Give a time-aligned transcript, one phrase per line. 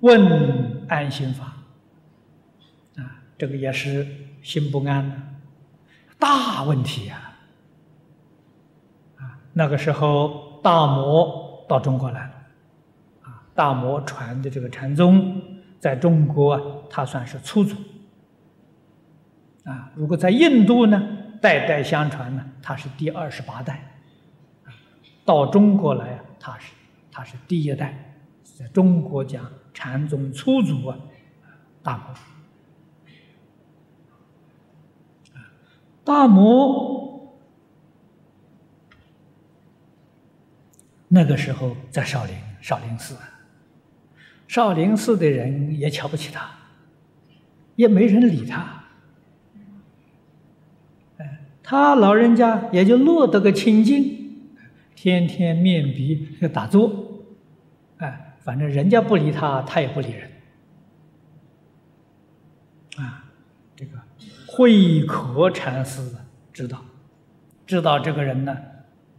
[0.00, 1.44] 问安心法，
[2.96, 4.06] 啊，这个也是
[4.42, 5.16] 心不安的
[6.18, 7.32] 大问题呀！
[9.16, 12.34] 啊，那个时候大摩到中国来了，
[13.24, 15.38] 啊，大摩传的这个禅宗
[15.78, 17.76] 在中国啊，它算是初祖，
[19.64, 21.02] 啊，如果在印度呢，
[21.42, 24.00] 代代相传呢，它是第二十八代，
[25.26, 26.72] 到中国来啊，它是
[27.12, 29.44] 它是第一代，在中国讲。
[29.72, 30.98] 禅宗初祖啊，
[31.82, 32.14] 大摩，
[36.04, 37.36] 大摩
[41.08, 43.16] 那个时候在少林，少林寺，
[44.46, 46.50] 少林寺的人也瞧不起他，
[47.76, 48.84] 也没人理他，
[51.62, 54.46] 他老人家也就落得个清净，
[54.94, 57.24] 天天面壁打坐，
[57.98, 58.26] 哎。
[58.50, 60.28] 反正人家不理他，他也不理人。
[62.96, 63.24] 啊，
[63.76, 63.96] 这个
[64.48, 66.02] 慧可禅师
[66.52, 66.84] 知道，
[67.64, 68.58] 知道这个人呢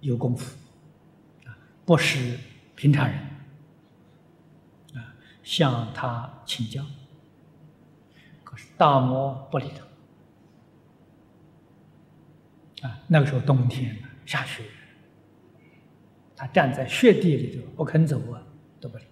[0.00, 0.58] 有功夫，
[1.46, 2.36] 啊，不是
[2.74, 3.16] 平常人，
[4.96, 6.84] 啊，向他请教。
[8.42, 9.70] 可是大魔不理
[12.80, 14.64] 他，啊，那个时候冬天下雪，
[16.34, 18.42] 他站在雪地里头不肯走啊。
[18.82, 19.04] 都不理，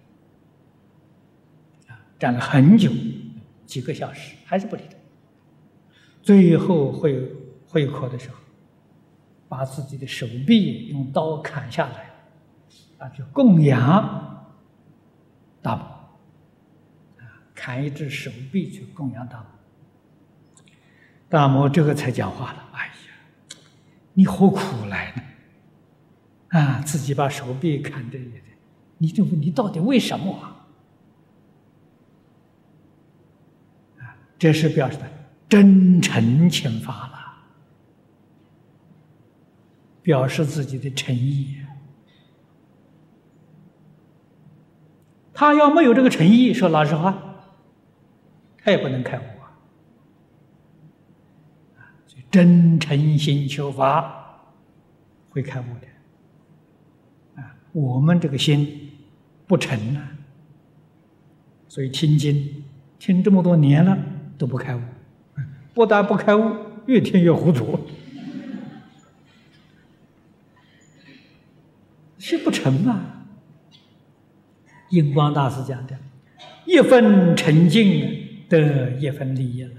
[2.21, 2.91] 站了很久，
[3.65, 4.95] 几个小时还是不理他。
[6.21, 7.33] 最后会
[7.67, 8.35] 会客的时候，
[9.49, 12.11] 把自己的手臂用刀砍下来，
[12.99, 14.53] 啊，就供养
[15.63, 16.19] 大宝，
[17.17, 19.47] 啊，砍一只手臂去供养大宝。
[21.27, 22.93] 大摩这个才讲话了，哎呀，
[24.13, 25.23] 你何苦来呢？
[26.49, 28.19] 啊，自己把手臂砍的。
[28.99, 30.67] 你这你到底为什么啊？
[33.97, 35.07] 啊，这是表示的
[35.47, 37.13] 真诚请法了，
[40.01, 41.57] 表示自己的诚意。
[45.31, 47.15] 他要没有这个诚意，说老实话，
[48.57, 49.53] 他也不能开悟啊。
[52.31, 54.41] 真诚心求法
[55.29, 57.39] 会开悟的。
[57.39, 58.89] 啊，我们这个心。
[59.45, 60.11] 不成啊，
[61.67, 62.63] 所以听经
[62.97, 63.97] 听这么多年了
[64.41, 64.81] 都不开悟，
[65.71, 66.55] 不但不开悟，
[66.87, 67.79] 越听越糊涂，
[72.17, 73.27] 心不成嘛。
[74.89, 75.95] 印光大师讲的，
[76.65, 79.75] 一分沉静得一分利益了，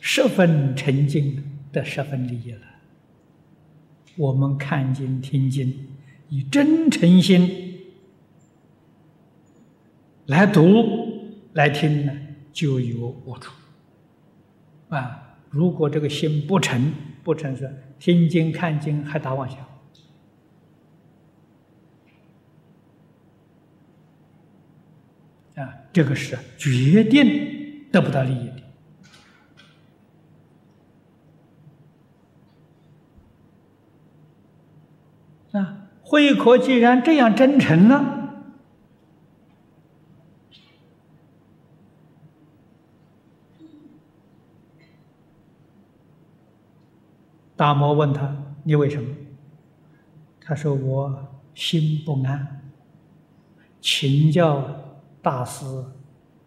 [0.00, 1.40] 十分沉静
[1.70, 2.62] 得十分利益了。
[4.16, 5.86] 我们看经听经，
[6.28, 7.78] 以真诚心。
[10.26, 12.12] 来读来听呢，
[12.52, 13.52] 就有误处
[14.88, 15.24] 啊！
[15.50, 16.92] 如果这个心不诚，
[17.24, 19.58] 不诚是听经看经还打妄想
[25.56, 28.50] 啊，这个是决定得不到利益
[35.52, 35.88] 的啊！
[36.02, 38.17] 慧可既然这样真诚了。
[47.58, 49.16] 大摩问他：“你为什么？”
[50.40, 52.70] 他说：“我心不安，
[53.80, 54.64] 请教
[55.20, 55.66] 大师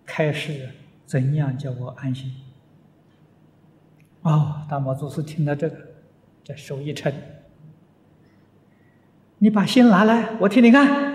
[0.06, 0.70] 开示，
[1.06, 2.34] 怎样叫我安心？”
[4.24, 5.76] 哦，大摩祖师听到这个，
[6.46, 7.14] 这手一撑
[9.38, 11.12] ：“你把心拿来，我替你看。”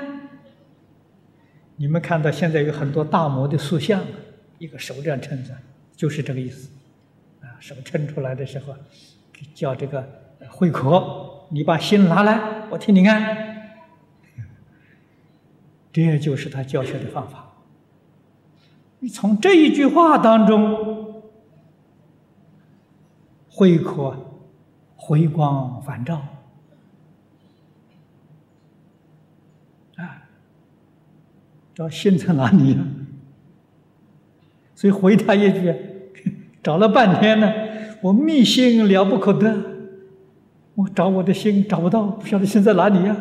[1.76, 4.04] 你们看到现在有很多大摩的塑像，
[4.59, 5.56] 一个手这样撑着，
[5.97, 6.71] 就是这个意思。
[7.41, 8.74] 啊，手撑出来的时候。
[9.54, 10.06] 叫这个
[10.48, 13.44] 慧可，你把心拿来，我听你看。
[15.92, 17.53] 这就是他教学的方法。
[18.98, 21.22] 你从这一句话当中，
[23.48, 24.15] 慧可
[24.97, 26.21] 回光返照
[29.97, 30.28] 啊，
[31.74, 32.78] 找心在哪里呀？
[34.74, 35.74] 所以回他一句，
[36.62, 37.50] 找了半天呢。
[38.03, 39.57] 我密心了不可得，
[40.75, 43.16] 我找我的心找不到，不晓得心在哪里呀？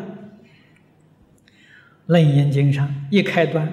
[2.12, 3.72] 《楞严经》上一开端，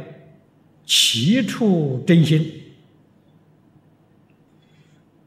[0.86, 2.46] 起处真心。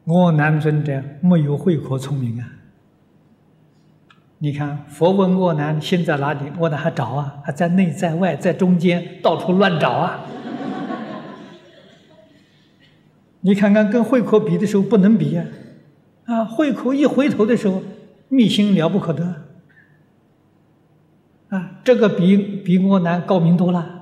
[0.03, 2.49] 我南尊者没有慧可聪明啊！
[4.39, 6.51] 你看佛问我南心在哪里？
[6.57, 7.41] 我南还找啊？
[7.43, 10.25] 还在内在外在中间到处乱找啊！
[13.41, 15.66] 你看看跟慧可比的时候不能比呀，啊，
[16.27, 17.81] 啊慧可一回头的时候，
[18.27, 19.45] 密心了不可得，
[21.47, 23.95] 啊，这个比比我难高明多了。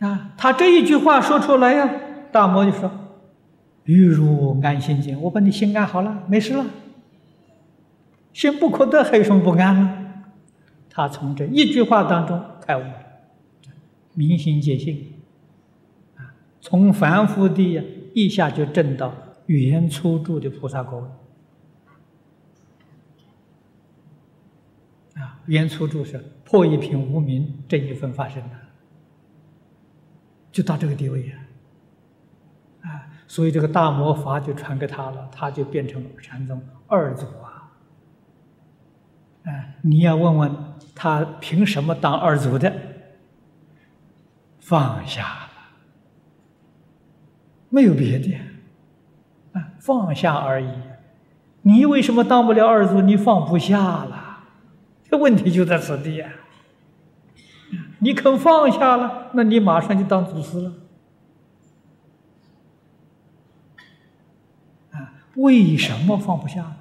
[0.00, 1.88] 啊，他这一句话说出来呀，
[2.30, 2.90] 大摩就说
[3.84, 6.66] ：“欲如安心经，我把你心安好了，没事了。
[8.32, 9.98] 心不可得，还有什么不安呢？”
[10.90, 12.94] 他从这一句话当中开悟了，
[14.12, 15.11] 明心见性，
[16.62, 19.12] 从凡夫的一下就证到
[19.46, 21.08] 原初住的菩萨果位。
[25.20, 28.56] 啊，原初住是破一品无名这一分发生的。
[30.52, 31.34] 就到这个地位呀，
[32.82, 37.72] 啊，所以这个大魔法就传给他了，他就变成禅宗二祖啊，
[39.44, 40.56] 哎，你要问问
[40.94, 42.72] 他凭什么当二祖的？
[44.60, 45.41] 放下，
[47.74, 48.34] 没有别的，
[49.52, 50.68] 啊，放下而已。
[51.62, 53.00] 你为什么当不了二祖？
[53.00, 54.40] 你放不下了，
[55.04, 56.30] 这问题就在此地呀。
[58.00, 60.72] 你肯放下了，那你马上就当祖师了。
[64.90, 66.76] 啊，为什么放不下？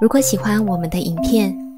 [0.00, 1.65] 如果喜欢我们的影片，